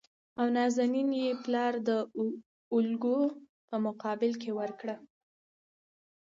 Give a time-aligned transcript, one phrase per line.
[0.39, 1.89] او نازنين يې پلار د
[2.73, 3.15] اوولکو
[3.67, 4.95] په مقابل کې ورکړه.